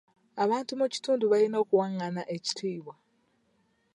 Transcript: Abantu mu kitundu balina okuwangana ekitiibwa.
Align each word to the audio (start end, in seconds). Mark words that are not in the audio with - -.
Abantu 0.43 0.71
mu 0.79 0.85
kitundu 0.93 1.23
balina 1.31 1.55
okuwangana 1.63 2.21
ekitiibwa. 2.35 2.95